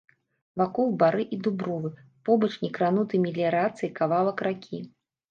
Вакол 0.59 0.87
бары 1.01 1.25
і 1.35 1.37
дубровы, 1.47 1.91
побач 2.29 2.49
некрануты 2.63 3.19
меліярацыяй 3.25 3.91
кавалак 4.01 4.41
ракі. 4.49 4.81